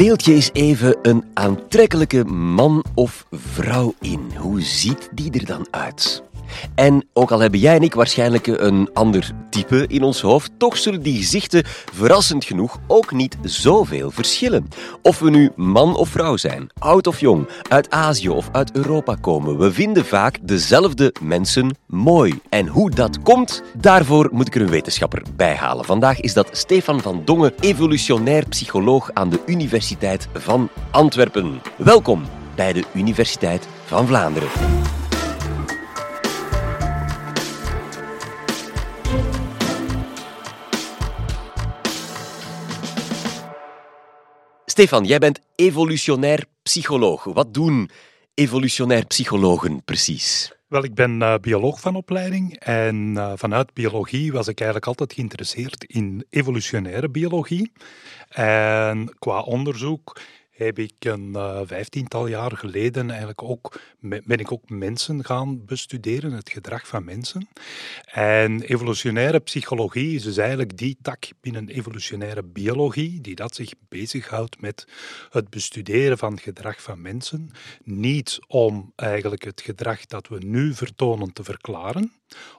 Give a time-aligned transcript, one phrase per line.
[0.00, 4.30] Beeld je eens even een aantrekkelijke man of vrouw in.
[4.36, 6.22] Hoe ziet die er dan uit?
[6.74, 10.76] En ook al hebben jij en ik waarschijnlijk een ander type in ons hoofd, toch
[10.76, 14.68] zullen die gezichten verrassend genoeg ook niet zoveel verschillen.
[15.02, 19.14] Of we nu man of vrouw zijn, oud of jong, uit Azië of uit Europa
[19.20, 22.40] komen, we vinden vaak dezelfde mensen mooi.
[22.48, 25.84] En hoe dat komt, daarvoor moet ik er een wetenschapper bij halen.
[25.84, 31.60] Vandaag is dat Stefan van Dongen, evolutionair psycholoog aan de Universiteit van Antwerpen.
[31.76, 32.22] Welkom
[32.54, 34.48] bij de Universiteit van Vlaanderen.
[44.80, 47.24] Stefan, jij bent evolutionair psycholoog.
[47.24, 47.90] Wat doen
[48.34, 50.52] evolutionair psychologen precies?
[50.68, 55.12] Wel, ik ben uh, bioloog van opleiding en uh, vanuit biologie was ik eigenlijk altijd
[55.12, 57.72] geïnteresseerd in evolutionaire biologie.
[58.28, 60.20] En qua onderzoek
[60.64, 66.32] heb ik een uh, vijftiental jaar geleden eigenlijk ook, ben ik ook mensen gaan bestuderen,
[66.32, 67.48] het gedrag van mensen.
[68.04, 74.60] En evolutionaire psychologie is dus eigenlijk die tak binnen evolutionaire biologie die dat zich bezighoudt
[74.60, 74.86] met
[75.30, 77.50] het bestuderen van gedrag van mensen.
[77.84, 82.12] Niet om eigenlijk het gedrag dat we nu vertonen te verklaren,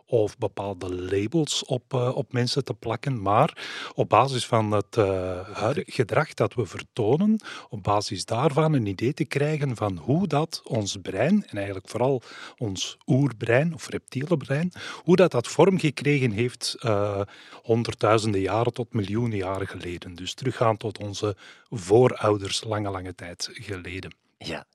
[0.06, 3.58] of bepaalde labels op, uh, op mensen te plakken, maar
[3.96, 5.40] op basis van het uh,
[5.74, 10.98] gedrag dat we vertonen, op basis daarvan een idee te krijgen van hoe dat ons
[11.02, 12.22] brein, en eigenlijk vooral
[12.58, 14.72] ons oerbrein of reptiele brein,
[15.04, 17.22] hoe dat dat vorm gekregen heeft uh,
[17.64, 20.16] honderdduizenden jaren tot miljoenen jaren geleden.
[20.16, 21.36] Dus teruggaan tot onze
[21.70, 24.16] voorouders lange, lange tijd geleden.
[24.38, 24.66] Ja,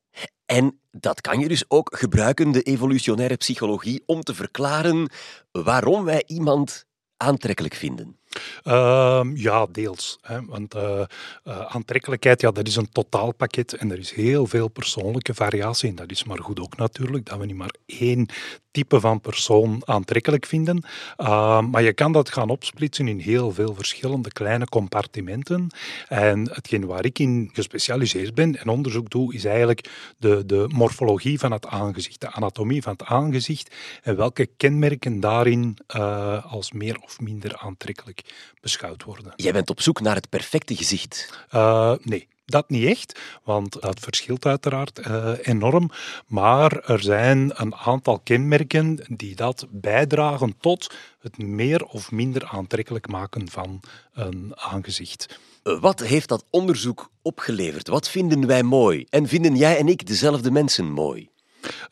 [0.47, 5.11] en dat kan je dus ook gebruiken, de evolutionaire psychologie, om te verklaren
[5.53, 6.87] waarom wij iemand
[7.17, 8.17] aantrekkelijk vinden.
[8.65, 10.19] Uh, ja, deels.
[10.21, 10.45] Hè.
[10.45, 11.01] Want uh,
[11.45, 15.89] uh, aantrekkelijkheid, ja, dat is een totaalpakket en er is heel veel persoonlijke variatie.
[15.89, 18.29] En dat is maar goed ook natuurlijk, dat we niet maar één
[18.77, 20.85] type van persoon aantrekkelijk vinden.
[21.19, 25.69] Uh, maar je kan dat gaan opsplitsen in heel veel verschillende kleine compartimenten.
[26.09, 31.39] En hetgeen waar ik in gespecialiseerd ben en onderzoek doe, is eigenlijk de, de morfologie
[31.39, 36.99] van het aangezicht, de anatomie van het aangezicht en welke kenmerken daarin uh, als meer
[37.01, 38.21] of minder aantrekkelijk
[38.61, 39.33] beschouwd worden.
[39.37, 41.45] Jij bent op zoek naar het perfecte gezicht?
[41.55, 42.29] Uh, nee.
[42.49, 45.91] Dat niet echt, want dat verschilt uiteraard uh, enorm.
[46.27, 53.09] Maar er zijn een aantal kenmerken die dat bijdragen tot het meer of minder aantrekkelijk
[53.09, 53.81] maken van
[54.13, 55.39] een aangezicht.
[55.63, 57.89] Wat heeft dat onderzoek opgeleverd?
[57.89, 59.07] Wat vinden wij mooi?
[59.11, 61.31] En vinden jij en ik dezelfde mensen mooi?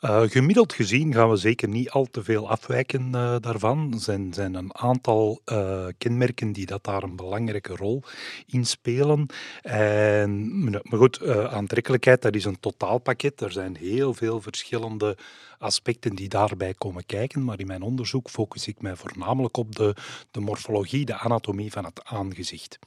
[0.01, 3.91] Uh, gemiddeld gezien gaan we zeker niet al te veel afwijken uh, daarvan.
[3.93, 8.03] Er zijn, zijn een aantal uh, kenmerken die dat daar een belangrijke rol
[8.47, 9.27] in spelen.
[9.61, 13.41] En, maar goed, aantrekkelijkheid, dat is een totaalpakket.
[13.41, 15.17] Er zijn heel veel verschillende
[15.57, 17.43] aspecten die daarbij komen kijken.
[17.43, 19.95] Maar in mijn onderzoek focus ik mij voornamelijk op de,
[20.31, 22.79] de morfologie, de anatomie van het aangezicht.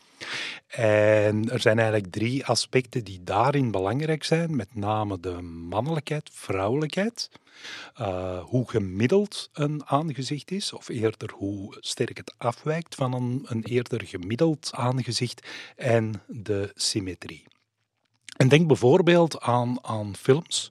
[0.66, 7.30] En er zijn eigenlijk drie aspecten die daarin belangrijk zijn, met name de mannelijkheid, vrouwelijkheid.
[8.00, 13.62] Uh, hoe gemiddeld een aangezicht is, of eerder hoe sterk het afwijkt van een, een
[13.62, 15.46] eerder gemiddeld aangezicht,
[15.76, 17.46] en de symmetrie.
[18.36, 20.70] En denk bijvoorbeeld aan, aan films.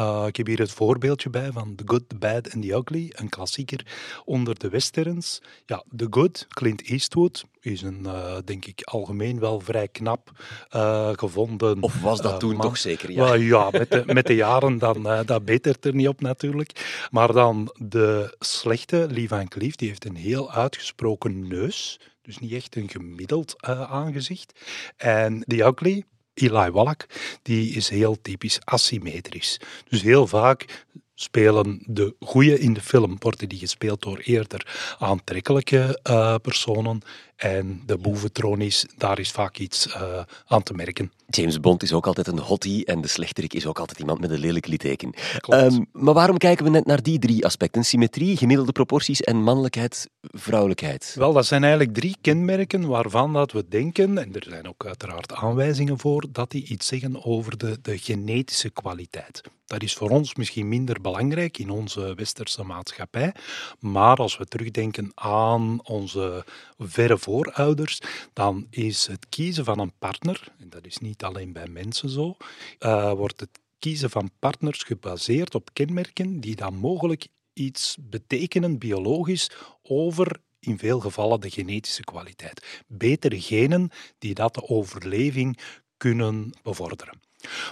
[0.00, 3.12] Uh, ik heb hier het voorbeeldje bij van The Good, The Bad and The Ugly,
[3.14, 3.86] een klassieker
[4.24, 5.42] onder de westerns.
[5.66, 10.30] Ja, The Good, Clint Eastwood, is een, uh, denk ik, algemeen wel vrij knap
[10.74, 11.82] uh, gevonden.
[11.82, 13.10] Of was dat toen toch zeker?
[13.10, 17.06] Ja, ja met, de, met de jaren dan, dat betert er niet op natuurlijk.
[17.10, 22.00] Maar dan de slechte, Lee Van Cleef, die heeft een heel uitgesproken neus.
[22.22, 24.60] Dus niet echt een gemiddeld aangezicht.
[24.96, 26.04] En The Ugly,
[26.36, 27.06] Eli Wallach,
[27.42, 29.56] die is heel typisch asymmetrisch.
[29.88, 30.84] Dus heel vaak
[31.18, 37.00] spelen de goeie in de film, worden die gespeeld door eerder aantrekkelijke uh, personen
[37.36, 41.12] en de boeventroon is, daar is vaak iets uh, aan te merken.
[41.26, 44.30] James Bond is ook altijd een hottie en de slechterik is ook altijd iemand met
[44.30, 45.14] een lelijk litteken.
[45.48, 47.84] Um, maar waarom kijken we net naar die drie aspecten?
[47.84, 51.14] Symmetrie, gemiddelde proporties en mannelijkheid, vrouwelijkheid?
[51.18, 55.32] Wel, dat zijn eigenlijk drie kenmerken waarvan dat we denken, en er zijn ook uiteraard
[55.32, 59.42] aanwijzingen voor, dat die iets zeggen over de, de genetische kwaliteit.
[59.66, 63.34] Dat is voor ons misschien minder belangrijk in onze westerse maatschappij,
[63.78, 66.44] maar als we terugdenken aan onze
[66.78, 68.00] verre voorouders,
[68.32, 72.36] dan is het kiezen van een partner, en dat is niet alleen bij mensen zo,
[72.80, 79.50] uh, wordt het kiezen van partners gebaseerd op kenmerken die dan mogelijk iets betekenen biologisch
[79.82, 82.84] over in veel gevallen de genetische kwaliteit.
[82.86, 85.58] Betere genen die dat de overleving
[85.96, 87.20] kunnen bevorderen.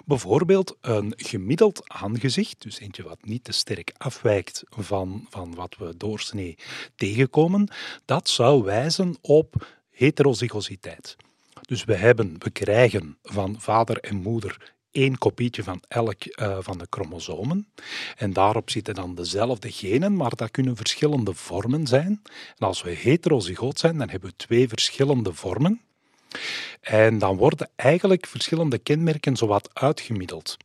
[0.04, 5.96] Bijvoorbeeld een gemiddeld aangezicht, dus eentje wat niet te sterk afwijkt van, van wat we
[5.96, 6.56] doorsnee
[6.96, 7.68] tegenkomen,
[8.04, 11.16] dat zou wijzen op heterozygositeit.
[11.60, 16.78] Dus we, hebben, we krijgen van vader en moeder één kopietje van elk uh, van
[16.78, 17.68] de chromosomen.
[18.16, 22.22] En daarop zitten dan dezelfde genen, maar dat kunnen verschillende vormen zijn.
[22.58, 25.80] En als we heterozygoot zijn, dan hebben we twee verschillende vormen.
[26.81, 30.56] En dan worden eigenlijk verschillende kenmerken zowat uitgemiddeld.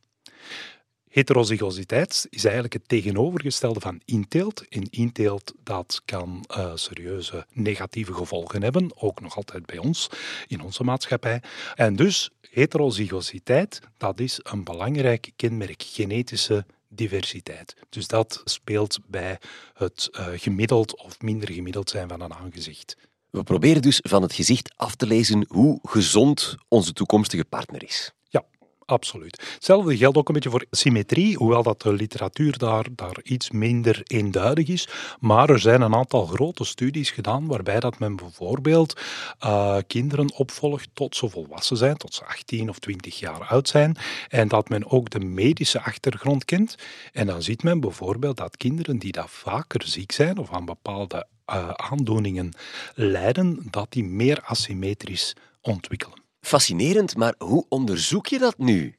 [1.10, 4.64] Heterozygositeit is eigenlijk het tegenovergestelde van inteelt.
[4.68, 10.08] In inteelt dat kan uh, serieuze negatieve gevolgen hebben, ook nog altijd bij ons,
[10.46, 11.42] in onze maatschappij.
[11.74, 17.76] En dus heterozygositeit, dat is een belangrijk kenmerk, genetische diversiteit.
[17.88, 19.38] Dus dat speelt bij
[19.74, 22.96] het uh, gemiddeld of minder gemiddeld zijn van een aangezicht.
[23.30, 28.12] We proberen dus van het gezicht af te lezen hoe gezond onze toekomstige partner is.
[28.28, 28.44] Ja,
[28.84, 29.50] absoluut.
[29.54, 34.00] Hetzelfde geldt ook een beetje voor symmetrie, hoewel dat de literatuur daar, daar iets minder
[34.04, 34.88] eenduidig is.
[35.18, 39.00] Maar er zijn een aantal grote studies gedaan waarbij dat men bijvoorbeeld
[39.44, 43.96] uh, kinderen opvolgt tot ze volwassen zijn, tot ze 18 of 20 jaar oud zijn.
[44.28, 46.74] En dat men ook de medische achtergrond kent.
[47.12, 51.26] En dan ziet men bijvoorbeeld dat kinderen die dat vaker ziek zijn of aan bepaalde
[51.52, 52.52] uh, aandoeningen
[52.94, 56.22] lijden, dat die meer asymmetrisch ontwikkelen.
[56.40, 58.98] Fascinerend, maar hoe onderzoek je dat nu?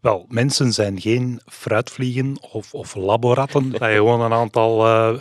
[0.00, 3.70] Wel, mensen zijn geen fruitvliegen of, of laboratten.
[3.70, 5.18] dat je gewoon een aantal uh,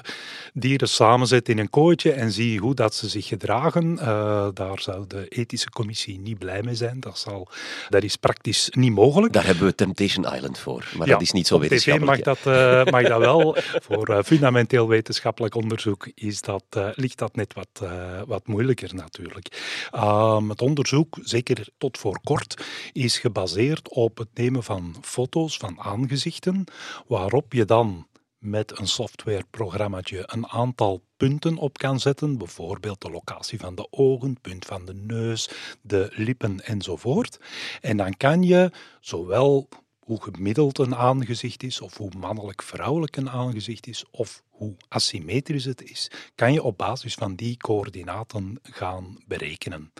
[0.54, 3.98] dieren samenzet in een kooitje en zie hoe dat ze zich gedragen.
[4.02, 7.00] Uh, daar zou de ethische commissie niet blij mee zijn.
[7.00, 7.48] Dat, zal,
[7.90, 9.34] dat is praktisch niet mogelijk.
[9.34, 12.26] Daar hebben we Temptation Island voor, maar dat is niet zo wetenschappelijk.
[12.26, 13.58] Mag dat, uh, mag dat wel.
[13.88, 16.64] voor fundamenteel wetenschappelijk onderzoek is dat,
[16.94, 17.90] ligt dat net wat,
[18.26, 19.48] wat moeilijker natuurlijk.
[19.96, 22.64] Um, het onderzoek, zeker tot voor kort,
[22.94, 26.64] is gebaseerd op het nemen van foto's van aangezichten,
[27.08, 28.08] waarop je dan
[28.38, 34.42] met een softwareprogrammaatje een aantal punten op kan zetten, bijvoorbeeld de locatie van de ogen,
[34.42, 35.50] punt van de neus,
[35.82, 37.40] de lippen enzovoort.
[37.82, 39.70] En dan kan je zowel
[40.00, 45.84] hoe gemiddeld een aangezicht is, of hoe mannelijk-vrouwelijk een aangezicht is, of hoe asymmetrisch het
[45.84, 49.92] is, kan je op basis van die coördinaten gaan berekenen.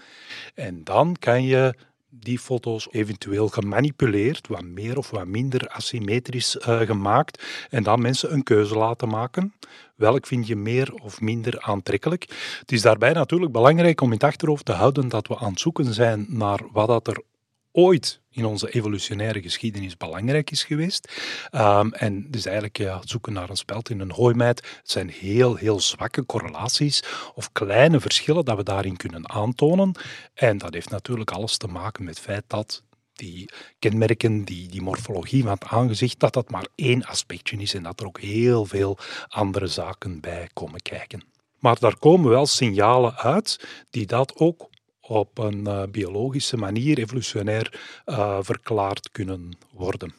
[0.54, 1.76] En dan kan je
[2.10, 8.34] die foto's eventueel gemanipuleerd, wat meer of wat minder asymmetrisch uh, gemaakt, en dan mensen
[8.34, 9.54] een keuze laten maken.
[9.96, 12.24] Welk vind je meer of minder aantrekkelijk?
[12.60, 15.60] Het is daarbij natuurlijk belangrijk om in het achterhoofd te houden dat we aan het
[15.60, 17.22] zoeken zijn naar wat dat er
[17.72, 21.12] ooit in onze evolutionaire geschiedenis belangrijk is geweest.
[21.52, 24.58] Um, en dus eigenlijk ja, zoeken naar een speld in een hooimijt.
[24.78, 27.04] Het zijn heel, heel zwakke correlaties
[27.36, 29.96] of kleine verschillen dat we daarin kunnen aantonen.
[30.34, 32.84] En dat heeft natuurlijk alles te maken met het feit dat
[33.14, 33.50] die
[33.80, 38.00] kenmerken, die, die morfologie van het aangezicht, dat dat maar één aspectje is en dat
[38.00, 41.24] er ook heel veel andere zaken bij komen kijken.
[41.60, 44.69] Maar daar komen wel signalen uit die dat ook
[45.10, 50.14] op een uh, biologische manier evolutionair uh, verklaard kunnen worden.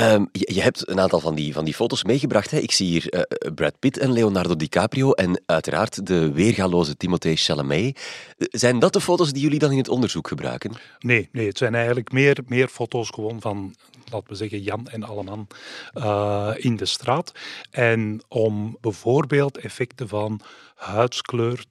[0.00, 2.50] Um, je, je, hebt een aantal van die, van die foto's meegebracht.
[2.50, 2.58] Hè?
[2.58, 8.00] Ik zie hier uh, Brad Pitt en Leonardo DiCaprio en uiteraard de weergaloze Timothée Chalamet.
[8.36, 10.72] Zijn dat de foto's die jullie dan in het onderzoek gebruiken?
[10.98, 13.74] Nee, nee het zijn eigenlijk meer, meer foto's gewoon van,
[14.10, 15.46] laten we zeggen, Jan en Alleman
[15.94, 17.32] uh, in de straat.
[17.70, 20.40] En om bijvoorbeeld effecten van
[20.74, 21.64] huidskleur,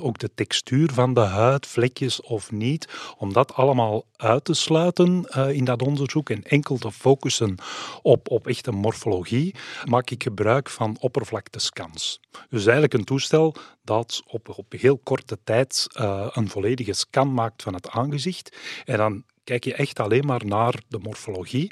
[0.00, 5.26] ook de textuur van de huid, vlekjes of niet, om dat allemaal uit te sluiten
[5.36, 7.54] uh, in dat onderzoek en enkel te focussen
[8.02, 9.54] op, op echte morfologie,
[9.84, 12.20] maak ik gebruik van oppervlaktescans.
[12.48, 17.62] Dus eigenlijk een toestel dat op, op heel korte tijd uh, een volledige scan maakt
[17.62, 18.56] van het aangezicht.
[18.84, 21.70] En dan kijk je echt alleen maar naar de morfologie.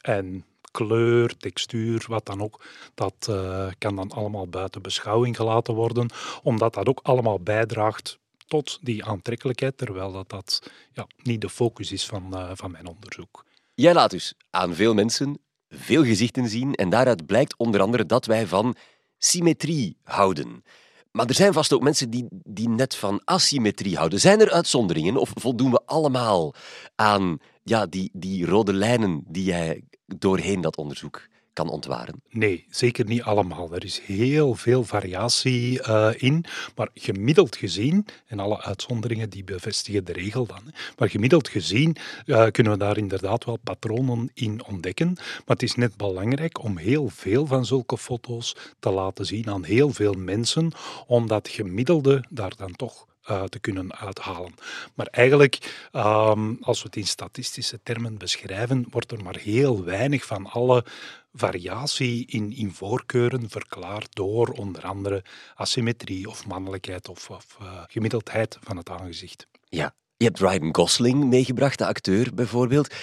[0.00, 2.64] En kleur, textuur, wat dan ook,
[2.94, 6.10] dat uh, kan dan allemaal buiten beschouwing gelaten worden,
[6.42, 11.92] omdat dat ook allemaal bijdraagt tot die aantrekkelijkheid, terwijl dat, dat ja, niet de focus
[11.92, 13.44] is van, uh, van mijn onderzoek.
[13.74, 15.38] Jij laat dus aan veel mensen
[15.72, 18.76] veel gezichten zien en daaruit blijkt onder andere dat wij van
[19.18, 20.64] symmetrie houden.
[21.10, 24.20] Maar er zijn vast ook mensen die, die net van asymmetrie houden.
[24.20, 26.54] Zijn er uitzonderingen of voldoen we allemaal
[26.94, 29.82] aan ja, die, die rode lijnen die jij
[30.18, 32.22] doorheen dat onderzoek kan ontwaren?
[32.28, 33.74] Nee, zeker niet allemaal.
[33.74, 36.44] Er is heel veel variatie uh, in,
[36.76, 42.46] maar gemiddeld gezien, en alle uitzonderingen die bevestigen de regel dan, maar gemiddeld gezien uh,
[42.46, 45.12] kunnen we daar inderdaad wel patronen in ontdekken.
[45.14, 49.64] Maar het is net belangrijk om heel veel van zulke foto's te laten zien aan
[49.64, 50.72] heel veel mensen,
[51.06, 54.54] omdat gemiddelde daar dan toch uh, te kunnen uithalen.
[54.94, 60.24] Maar eigenlijk, um, als we het in statistische termen beschrijven, wordt er maar heel weinig
[60.24, 60.84] van alle
[61.32, 65.24] variatie in, in voorkeuren verklaard door onder andere
[65.54, 69.46] asymmetrie of mannelijkheid of, of uh, gemiddeldheid van het aangezicht.
[69.68, 72.94] Ja, je hebt Ryan Gosling meegebracht, de acteur bijvoorbeeld.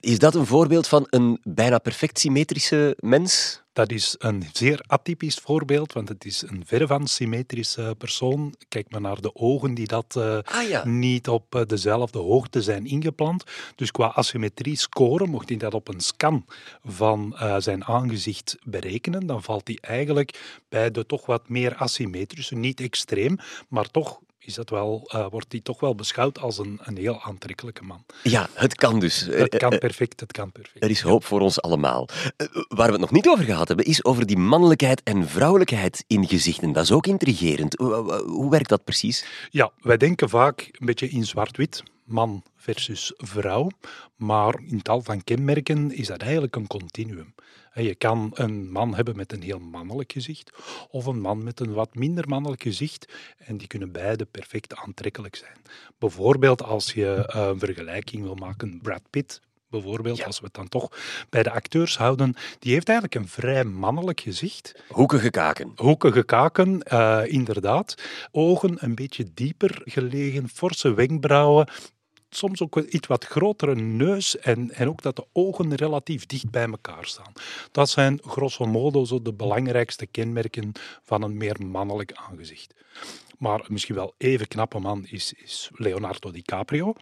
[0.00, 3.62] Is dat een voorbeeld van een bijna perfect symmetrische mens?
[3.72, 8.54] Dat is een zeer atypisch voorbeeld, want het is een verre van symmetrische persoon.
[8.68, 10.86] Kijk maar naar de ogen die dat uh, ah, ja.
[10.86, 13.44] niet op uh, dezelfde hoogte zijn ingeplant.
[13.74, 16.44] Dus qua asymmetrie scoren, mocht hij dat op een scan
[16.84, 22.54] van uh, zijn aangezicht berekenen, dan valt hij eigenlijk bij de toch wat meer asymmetrische,
[22.54, 23.38] niet extreem,
[23.68, 27.20] maar toch is dat wel, uh, wordt hij toch wel beschouwd als een, een heel
[27.22, 28.04] aantrekkelijke man.
[28.22, 29.20] Ja, het kan dus.
[29.30, 30.84] Het kan perfect, het kan perfect.
[30.84, 32.08] Er is hoop voor ons allemaal.
[32.68, 36.26] waar we het nog niet over gehad hebben, is over die mannelijkheid en vrouwelijkheid in
[36.28, 36.72] gezichten.
[36.72, 37.74] Dat is ook intrigerend.
[38.24, 39.24] Hoe werkt dat precies?
[39.50, 43.70] Ja, wij denken vaak een beetje in zwart-wit man versus vrouw.
[44.16, 47.34] Maar in tal van kenmerken is dat eigenlijk een continuum.
[47.74, 50.50] Je kan een man hebben met een heel mannelijk gezicht
[50.90, 55.36] of een man met een wat minder mannelijk gezicht en die kunnen beide perfect aantrekkelijk
[55.36, 55.56] zijn.
[55.98, 59.40] Bijvoorbeeld als je een vergelijking wil maken, Brad Pitt
[59.80, 60.88] bijvoorbeeld, als we het dan toch
[61.30, 64.74] bij de acteurs houden, die heeft eigenlijk een vrij mannelijk gezicht.
[64.88, 65.72] Hoekige kaken.
[65.76, 67.94] Hoekige kaken, uh, inderdaad.
[68.30, 71.68] Ogen een beetje dieper gelegen, forse wenkbrauwen,
[72.36, 76.66] soms ook iets wat grotere neus en, en ook dat de ogen relatief dicht bij
[76.66, 77.32] elkaar staan.
[77.72, 80.72] Dat zijn grosso modo zo de belangrijkste kenmerken
[81.02, 82.74] van een meer mannelijk aangezicht.
[83.38, 86.94] Maar misschien wel even knappe man is, is Leonardo DiCaprio.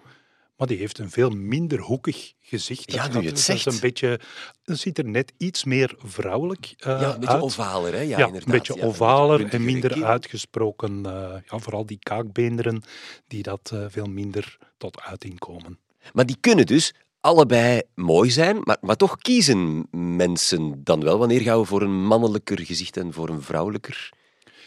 [0.62, 2.92] Maar die heeft een veel minder hoekig gezicht.
[2.92, 3.66] Ja, nu je het zegt.
[3.66, 4.20] een beetje,
[4.64, 7.42] dat ziet er net iets meer vrouwelijk uh, Ja, een beetje uit.
[7.42, 8.00] ovaler, hè?
[8.00, 8.48] Ja, ja inderdaad.
[8.48, 11.02] een beetje ja, ovaler een en minder uitgesproken.
[11.06, 11.12] Uh,
[11.46, 12.82] ja, vooral die kaakbeenderen,
[13.26, 15.78] die dat uh, veel minder tot uiting komen.
[16.12, 21.18] Maar die kunnen dus allebei mooi zijn, maar, maar toch kiezen mensen dan wel.
[21.18, 24.10] Wanneer gaan we voor een mannelijker gezicht en voor een vrouwelijker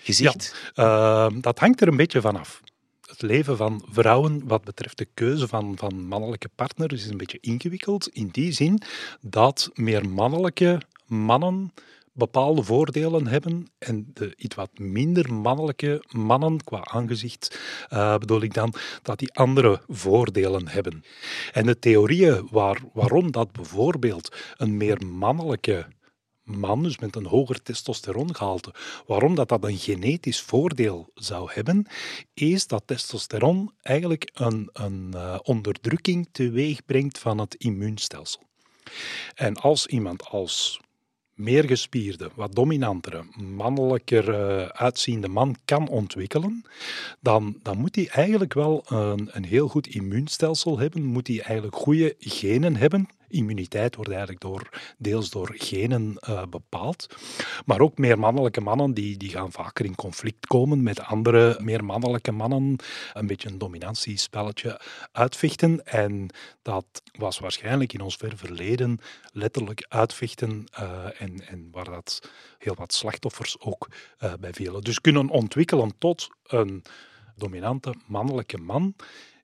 [0.04, 0.72] gezicht?
[0.74, 2.62] Ja, dat hangt er een beetje vanaf
[3.22, 7.38] het leven van vrouwen wat betreft de keuze van, van mannelijke partners is een beetje
[7.41, 8.07] ingewikkeld.
[8.07, 8.81] In die zin
[9.22, 11.74] dat meer mannelijke mannen
[12.13, 17.60] bepaalde voordelen hebben en de iets wat minder mannelijke mannen qua aangezicht
[17.93, 21.03] uh, bedoel ik dan dat die andere voordelen hebben.
[21.51, 25.86] En de theorieën waar, waarom dat bijvoorbeeld een meer mannelijke
[26.46, 28.74] man, dus met een hoger testosterongehalte.
[29.08, 31.88] Waarom dat, dat een genetisch voordeel zou hebben,
[32.34, 38.42] is dat testosteron eigenlijk een, een uh, onderdrukking teweeg brengt van het immuunstelsel.
[39.36, 40.80] En als iemand als
[41.34, 46.66] meer gespierde, wat dominantere, mannelijker uh, uitziende man kan ontwikkelen,
[47.20, 51.75] dan, dan moet hij eigenlijk wel een, een heel goed immuunstelsel hebben, moet hij eigenlijk
[51.75, 57.15] goede genen hebben, immuniteit wordt eigenlijk door, deels door genen uh, bepaald.
[57.65, 61.86] Maar ook meer mannelijke mannen die, die gaan vaker in conflict komen met andere meer
[61.86, 62.75] mannelijke mannen.
[63.13, 65.86] Een beetje een dominantiespelletje uitvechten.
[65.86, 66.29] En
[66.62, 66.86] dat
[67.17, 69.00] was waarschijnlijk in ons ver verleden
[69.32, 70.65] letterlijk uitvechten.
[70.79, 73.88] Uh, en, en waar dat heel wat slachtoffers ook
[74.20, 74.82] uh, bij vielen.
[74.82, 76.84] Dus kunnen ontwikkelen tot een
[77.36, 78.96] dominante mannelijke man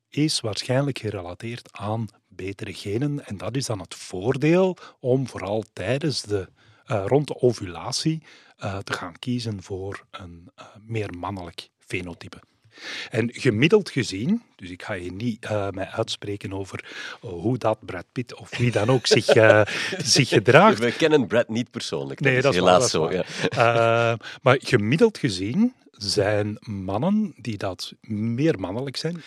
[0.10, 2.08] is waarschijnlijk gerelateerd aan
[2.44, 3.26] betere genen.
[3.26, 6.48] En dat is dan het voordeel om vooral tijdens de,
[6.88, 8.24] uh, rond de ovulatie
[8.64, 12.38] uh, te gaan kiezen voor een uh, meer mannelijk fenotype.
[13.10, 16.86] En gemiddeld gezien, dus ik ga je niet uh, mij uitspreken over
[17.20, 19.62] hoe dat Brad Pitt of wie dan ook zich, uh,
[20.16, 20.80] zich gedraagt.
[20.80, 22.20] We kennen Brad niet persoonlijk.
[22.20, 23.12] Dat nee, is dat is helaas zo.
[23.12, 23.24] Ja.
[23.52, 29.24] Uh, maar gemiddeld gezien zijn mannen die dat meer mannelijk zijn,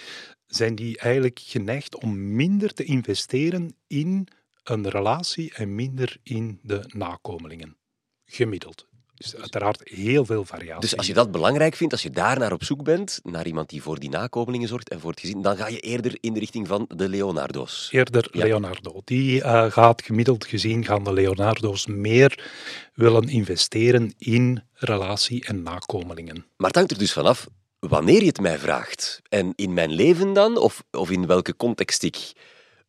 [0.57, 4.29] zijn die eigenlijk geneigd om minder te investeren in
[4.63, 7.77] een relatie en minder in de nakomelingen.
[8.25, 8.87] Gemiddeld.
[9.15, 10.81] Dus uiteraard heel veel variatie.
[10.81, 13.69] Dus als je dat belangrijk vindt, als je daar naar op zoek bent, naar iemand
[13.69, 16.39] die voor die nakomelingen zorgt en voor het gezin, dan ga je eerder in de
[16.39, 17.89] richting van de Leonardo's.
[17.91, 18.45] Eerder ja.
[18.45, 19.01] Leonardo.
[19.05, 22.51] Die uh, gaat gemiddeld gezien, gaan de Leonardo's meer
[22.95, 26.47] willen investeren in relatie en nakomelingen.
[26.57, 27.49] Maar het hangt er dus vanaf
[27.89, 29.23] wanneer je het mij vraagt.
[29.29, 32.33] En in mijn leven dan, of, of in welke context ik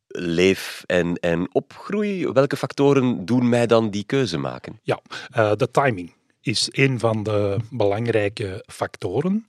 [0.07, 4.79] leef en, en opgroei, welke factoren doen mij dan die keuze maken?
[4.83, 5.01] Ja,
[5.37, 9.45] uh, de timing is een van de belangrijke factoren.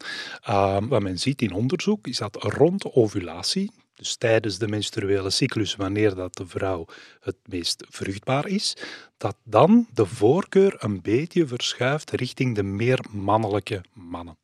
[0.49, 5.77] Uh, wat men ziet in onderzoek is dat rond ovulatie, dus tijdens de menstruele cyclus,
[5.77, 6.87] wanneer dat de vrouw
[7.21, 8.77] het meest vruchtbaar is,
[9.17, 14.37] dat dan de voorkeur een beetje verschuift richting de meer mannelijke mannen.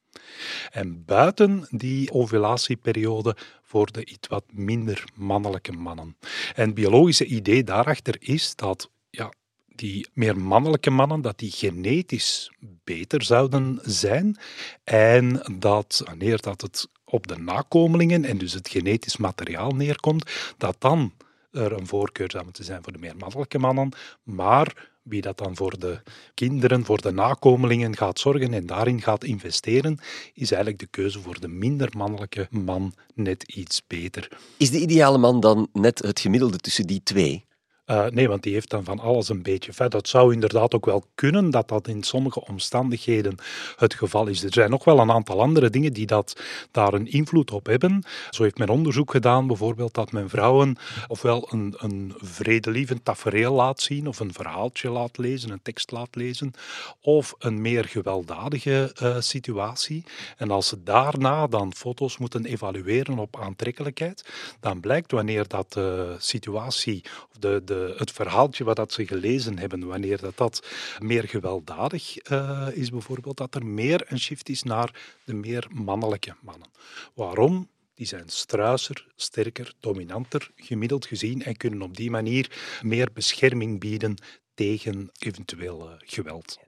[0.70, 6.16] En buiten die ovulatieperiode voor de iets wat minder mannelijke mannen.
[6.54, 9.32] En het biologische idee daarachter is dat ja,
[9.66, 12.52] die meer mannelijke mannen, dat die genetisch
[12.84, 14.38] beter zouden zijn
[14.84, 20.76] en dat wanneer dat het op de nakomelingen en dus het genetisch materiaal neerkomt, dat
[20.78, 21.12] dan
[21.50, 25.56] er een voorkeur zou moeten zijn voor de meer mannelijke mannen, maar wie dat dan
[25.56, 26.00] voor de
[26.34, 29.98] kinderen, voor de nakomelingen gaat zorgen en daarin gaat investeren,
[30.34, 34.28] is eigenlijk de keuze voor de minder mannelijke man net iets beter.
[34.56, 37.44] Is de ideale man dan net het gemiddelde tussen die twee?
[37.92, 39.88] Uh, nee, want die heeft dan van alles een beetje.
[39.88, 43.36] Dat zou inderdaad ook wel kunnen dat dat in sommige omstandigheden
[43.76, 44.42] het geval is.
[44.44, 48.04] Er zijn nog wel een aantal andere dingen die dat, daar een invloed op hebben.
[48.30, 50.76] Zo heeft men onderzoek gedaan, bijvoorbeeld dat men vrouwen
[51.08, 56.14] ofwel een, een vredelievend tafereel laat zien, of een verhaaltje laat lezen, een tekst laat
[56.14, 56.52] lezen,
[57.00, 60.04] of een meer gewelddadige uh, situatie.
[60.36, 64.24] En als ze daarna dan foto's moeten evalueren op aantrekkelijkheid,
[64.60, 69.58] dan blijkt wanneer dat de situatie of de, de het verhaaltje wat dat ze gelezen
[69.58, 70.66] hebben, wanneer dat, dat
[70.98, 76.34] meer gewelddadig uh, is bijvoorbeeld, dat er meer een shift is naar de meer mannelijke
[76.40, 76.68] mannen.
[77.14, 77.70] Waarom?
[77.94, 84.14] Die zijn struiser, sterker, dominanter gemiddeld gezien en kunnen op die manier meer bescherming bieden
[84.54, 86.58] tegen eventueel uh, geweld.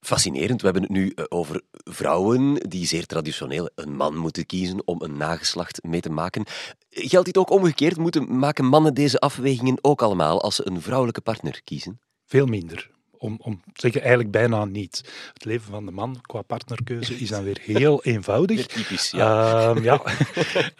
[0.00, 0.60] Fascinerend.
[0.60, 5.02] We hebben het nu eh, over vrouwen die zeer traditioneel een man moeten kiezen om
[5.02, 6.44] een nageslacht mee te maken.
[6.90, 7.96] Geldt dit ook omgekeerd?
[7.96, 12.00] Moeten, maken mannen deze afwegingen ook allemaal als ze een vrouwelijke partner kiezen?
[12.24, 12.90] Veel minder.
[13.10, 15.02] Om, om te zeggen, eigenlijk bijna niet.
[15.32, 18.66] Het leven van de man qua partnerkeuze is dan weer heel eenvoudig.
[18.66, 19.74] typisch, ja.
[19.74, 20.02] Uh, ja.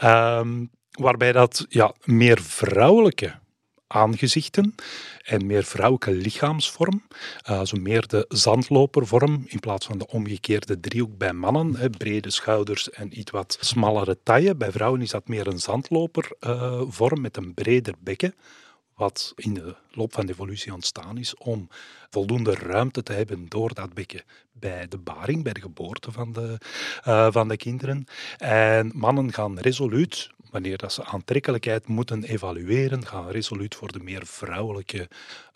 [0.02, 0.46] uh,
[1.04, 3.34] waarbij dat ja, meer vrouwelijke
[3.88, 4.74] aangezichten
[5.22, 7.02] en meer vrouwelijke lichaamsvorm.
[7.50, 11.76] Uh, zo meer de zandlopervorm in plaats van de omgekeerde driehoek bij mannen.
[11.76, 14.56] Hè, brede schouders en iets wat smallere taille.
[14.56, 18.34] Bij vrouwen is dat meer een zandlopervorm uh, met een breder bekken
[18.98, 21.68] wat in de loop van de evolutie ontstaan is om
[22.10, 26.58] voldoende ruimte te hebben door dat bekken bij de baring, bij de geboorte van de,
[27.06, 28.04] uh, van de kinderen.
[28.38, 34.26] En mannen gaan resoluut wanneer dat ze aantrekkelijkheid moeten evalueren, gaan resoluut voor de meer
[34.26, 35.08] vrouwelijke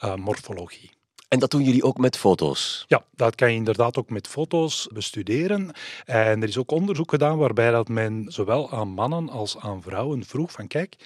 [0.05, 0.91] uh, morfologie.
[1.29, 2.85] En dat doen jullie ook met foto's?
[2.89, 5.71] Ja, dat kan je inderdaad ook met foto's bestuderen.
[6.05, 10.25] En er is ook onderzoek gedaan waarbij dat men zowel aan mannen als aan vrouwen
[10.25, 10.97] vroeg van kijk,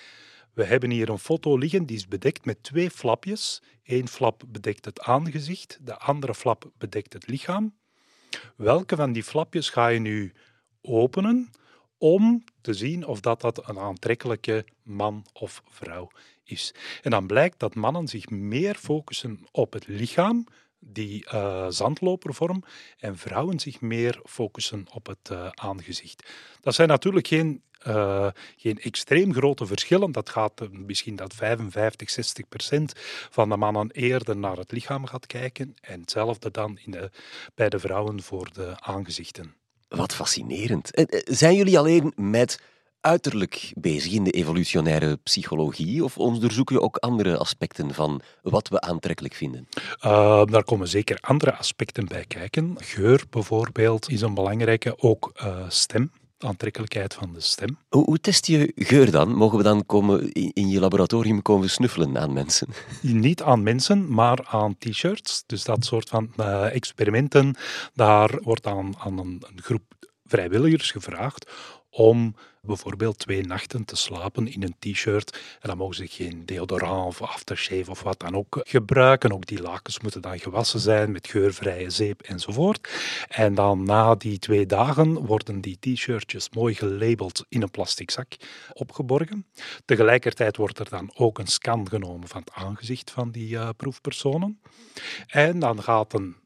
[0.55, 3.62] we hebben hier een foto liggen die is bedekt met twee flapjes.
[3.85, 7.75] Eén flap bedekt het aangezicht, de andere flap bedekt het lichaam.
[8.57, 10.33] Welke van die flapjes ga je nu
[10.83, 11.51] openen
[11.98, 16.09] om te zien of dat, dat een aantrekkelijke man of vrouw
[16.44, 16.74] is.
[17.02, 20.46] En dan blijkt dat mannen zich meer focussen op het lichaam,
[20.78, 22.64] die uh, zandlopervorm,
[22.98, 26.30] en vrouwen zich meer focussen op het uh, aangezicht.
[26.61, 30.12] Dat zijn natuurlijk geen, uh, geen extreem grote verschillen.
[30.12, 32.92] Dat gaat misschien dat 55, 60 procent
[33.30, 37.11] van de mannen eerder naar het lichaam gaat kijken en hetzelfde dan in de,
[37.54, 39.54] bij de vrouwen voor de aangezichten.
[39.88, 40.90] Wat fascinerend.
[40.90, 42.61] Eh, eh, zijn jullie alleen met
[43.01, 48.81] uiterlijk bezig in de evolutionaire psychologie of onderzoeken je ook andere aspecten van wat we
[48.81, 49.68] aantrekkelijk vinden?
[50.05, 52.75] Uh, daar komen zeker andere aspecten bij kijken.
[52.79, 55.33] Geur bijvoorbeeld is een belangrijke, ook
[55.68, 57.79] stem aantrekkelijkheid van de stem.
[57.88, 59.35] Hoe, hoe, test je geur dan?
[59.35, 62.68] Mogen we dan komen in, je laboratorium komen snuffelen aan mensen?
[63.01, 65.42] Niet aan mensen, maar aan t-shirts.
[65.46, 67.57] Dus dat soort van uh, experimenten,
[67.94, 69.83] daar wordt aan, aan een, een groep
[70.25, 71.51] vrijwilligers gevraagd
[71.96, 75.38] om bijvoorbeeld twee nachten te slapen in een t-shirt.
[75.61, 79.32] En dan mogen ze geen deodorant of aftershave of wat dan ook gebruiken.
[79.32, 82.88] Ook die lakens moeten dan gewassen zijn met geurvrije zeep enzovoort.
[83.28, 88.37] En dan na die twee dagen worden die t-shirtjes mooi gelabeld in een plastic zak
[88.72, 89.46] opgeborgen.
[89.85, 94.61] Tegelijkertijd wordt er dan ook een scan genomen van het aangezicht van die uh, proefpersonen.
[95.26, 96.37] En dan gaat een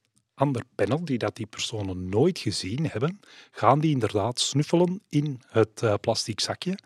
[0.40, 5.82] ander panel, die dat die personen nooit gezien hebben, gaan die inderdaad snuffelen in het
[5.82, 6.78] uh, plastic zakje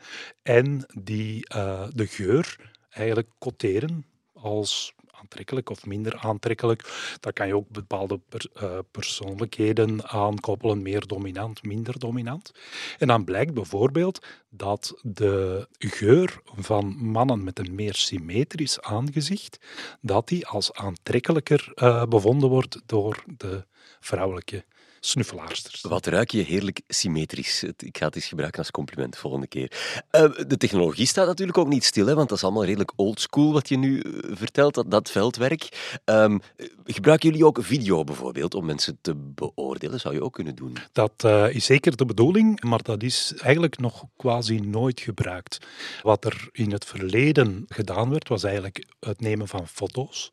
[0.42, 7.16] en die uh, de geur eigenlijk quoteren als aantrekkelijk of minder aantrekkelijk.
[7.20, 8.20] Daar kan je ook bepaalde
[8.62, 12.52] uh, persoonlijkheden aankoppelen, meer dominant, minder dominant.
[12.98, 19.58] En dan blijkt bijvoorbeeld dat de geur van mannen met een meer symmetrisch aangezicht,
[20.00, 23.64] dat die als aantrekkelijker uh, bevonden wordt door de
[24.00, 24.64] vrouwelijke
[25.06, 25.80] snuffelaarsters.
[25.80, 27.62] Wat ruik je heerlijk symmetrisch.
[27.62, 29.70] Ik ga het eens gebruiken als compliment volgende keer.
[30.12, 33.52] Uh, de technologie staat natuurlijk ook niet stil, hè, want dat is allemaal redelijk oldschool
[33.52, 35.92] wat je nu uh, vertelt, dat, dat veldwerk.
[36.04, 36.40] Um,
[36.84, 40.00] gebruiken jullie ook video bijvoorbeeld om mensen te beoordelen?
[40.00, 40.76] Zou je ook kunnen doen?
[40.92, 45.58] Dat uh, is zeker de bedoeling, maar dat is eigenlijk nog quasi nooit gebruikt.
[46.02, 50.32] Wat er in het verleden gedaan werd, was eigenlijk het nemen van foto's.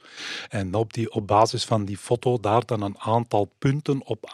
[0.49, 4.29] En op, die, op basis van die foto daar dan een aantal punten op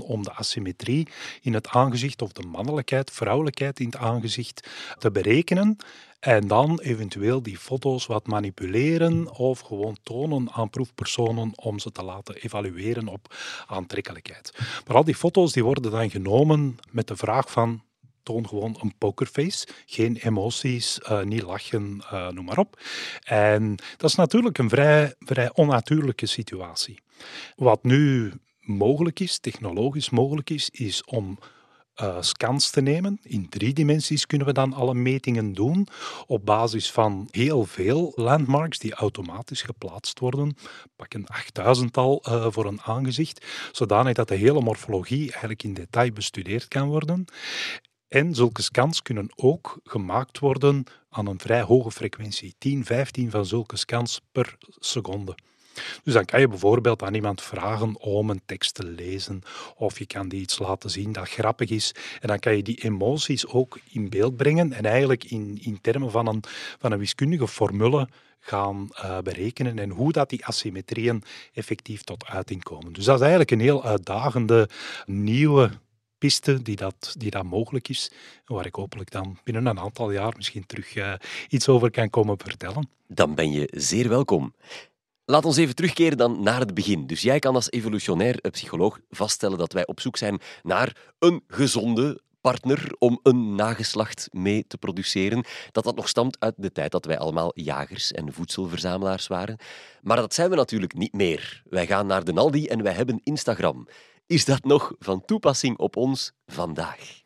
[0.00, 1.08] om de asymmetrie
[1.40, 5.76] in het aangezicht of de mannelijkheid, vrouwelijkheid in het aangezicht te berekenen.
[6.20, 12.04] En dan eventueel die foto's wat manipuleren of gewoon tonen aan proefpersonen om ze te
[12.04, 13.34] laten evalueren op
[13.66, 14.52] aantrekkelijkheid.
[14.86, 17.82] Maar al die foto's die worden dan genomen met de vraag van
[18.22, 19.66] toon gewoon een pokerface.
[19.86, 22.80] Geen emoties, uh, niet lachen, uh, noem maar op.
[23.24, 27.00] En dat is natuurlijk een vrij, vrij onnatuurlijke situatie.
[27.56, 28.32] Wat nu
[28.72, 31.38] mogelijk is, technologisch mogelijk is, is om
[32.00, 33.18] uh, scans te nemen.
[33.22, 35.86] In drie dimensies kunnen we dan alle metingen doen
[36.26, 40.56] op basis van heel veel landmarks die automatisch geplaatst worden.
[40.96, 46.12] Pak een achtduizendtal uh, voor een aangezicht, zodanig dat de hele morfologie eigenlijk in detail
[46.12, 47.24] bestudeerd kan worden.
[48.08, 53.46] En zulke scans kunnen ook gemaakt worden aan een vrij hoge frequentie, 10, 15 van
[53.46, 55.34] zulke scans per seconde.
[56.02, 59.42] Dus dan kan je bijvoorbeeld aan iemand vragen om een tekst te lezen
[59.76, 61.94] of je kan die iets laten zien dat grappig is.
[62.20, 66.10] En dan kan je die emoties ook in beeld brengen en eigenlijk in, in termen
[66.10, 66.42] van een,
[66.78, 68.08] van een wiskundige formule
[68.40, 72.92] gaan uh, berekenen en hoe dat die asymmetrieën effectief tot uiting komen.
[72.92, 74.68] Dus dat is eigenlijk een heel uitdagende
[75.06, 75.70] nieuwe
[76.18, 78.10] piste die dat, die dat mogelijk is.
[78.44, 81.12] Waar ik hopelijk dan binnen een aantal jaar misschien terug uh,
[81.48, 82.88] iets over kan komen vertellen.
[83.06, 84.54] Dan ben je zeer welkom.
[85.32, 87.06] Laat ons even terugkeren dan naar het begin.
[87.06, 92.20] Dus jij kan als evolutionair psycholoog vaststellen dat wij op zoek zijn naar een gezonde
[92.40, 95.44] partner om een nageslacht mee te produceren.
[95.70, 99.56] Dat dat nog stamt uit de tijd dat wij allemaal jagers en voedselverzamelaars waren.
[100.02, 101.62] Maar dat zijn we natuurlijk niet meer.
[101.68, 103.88] Wij gaan naar de Aldi en wij hebben Instagram.
[104.26, 107.21] Is dat nog van toepassing op ons vandaag?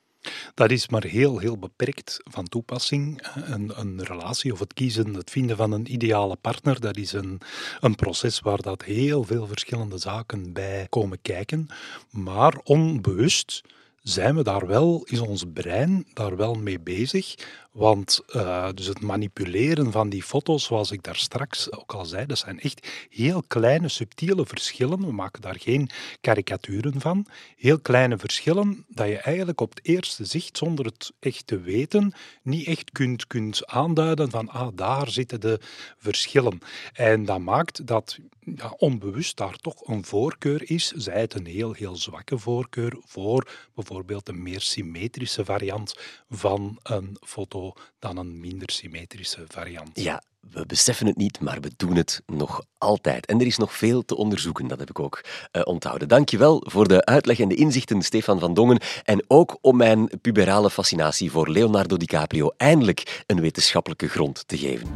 [0.54, 3.26] Dat is maar heel, heel beperkt van toepassing.
[3.34, 7.40] Een, een, relatie of het kiezen, het vinden van een ideale partner, dat is een,
[7.80, 11.66] een proces waar dat heel veel verschillende zaken bij komen kijken.
[12.10, 13.62] Maar onbewust
[14.02, 17.34] zijn we daar wel, is ons brein daar wel mee bezig
[17.76, 22.26] want uh, dus het manipuleren van die foto's, zoals ik daar straks ook al zei,
[22.26, 25.00] dat zijn echt heel kleine, subtiele verschillen.
[25.00, 27.26] We maken daar geen karikaturen van.
[27.56, 32.12] Heel kleine verschillen dat je eigenlijk op het eerste zicht, zonder het echt te weten,
[32.42, 35.60] niet echt kunt, kunt aanduiden van ah, daar zitten de
[35.98, 36.58] verschillen.
[36.92, 38.18] En dat maakt dat
[38.54, 43.48] ja, onbewust daar toch een voorkeur is, zij het een heel, heel zwakke voorkeur voor
[43.74, 45.96] bijvoorbeeld een meer symmetrische variant
[46.28, 47.65] van een foto
[47.98, 50.00] dan een minder symmetrische variant.
[50.00, 53.26] Ja, we beseffen het niet, maar we doen het nog altijd.
[53.26, 55.20] En er is nog veel te onderzoeken, dat heb ik ook
[55.52, 56.08] uh, onthouden.
[56.08, 58.80] Dankjewel voor de uitleg en de inzichten, Stefan van Dongen.
[59.04, 64.88] En ook om mijn puberale fascinatie voor Leonardo DiCaprio eindelijk een wetenschappelijke grond te geven.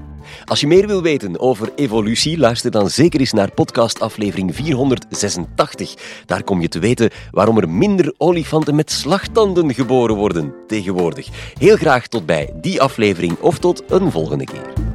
[0.45, 5.95] Als je meer wil weten over evolutie, luister dan zeker eens naar podcastaflevering 486.
[6.27, 11.29] Daar kom je te weten waarom er minder olifanten met slagtanden geboren worden tegenwoordig.
[11.59, 14.90] Heel graag tot bij die aflevering of tot een volgende keer.